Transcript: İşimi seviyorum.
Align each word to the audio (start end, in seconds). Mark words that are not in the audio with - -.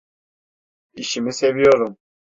İşimi 0.95 1.33
seviyorum. 1.33 1.97